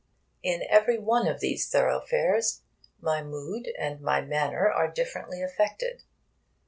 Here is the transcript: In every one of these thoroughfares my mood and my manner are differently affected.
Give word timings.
In 0.41 0.63
every 0.67 0.97
one 0.97 1.27
of 1.27 1.41
these 1.41 1.69
thoroughfares 1.69 2.61
my 3.01 3.21
mood 3.21 3.67
and 3.77 4.01
my 4.01 4.19
manner 4.19 4.67
are 4.67 4.87
differently 4.89 5.43
affected. 5.43 6.01